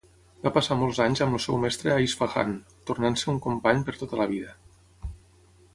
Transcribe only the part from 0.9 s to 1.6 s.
anys amb el seu